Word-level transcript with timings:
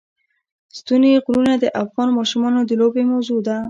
ستوني 0.77 1.11
غرونه 1.25 1.53
د 1.59 1.65
افغان 1.83 2.09
ماشومانو 2.17 2.59
د 2.65 2.71
لوبو 2.81 3.01
موضوع 3.11 3.39
ده. 3.47 3.57